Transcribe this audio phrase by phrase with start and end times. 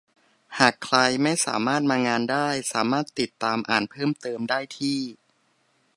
[0.59, 4.99] หากใครไม่สามารถมางานได้สามารถติดตามอ่านเพิ่มเติมได้ที่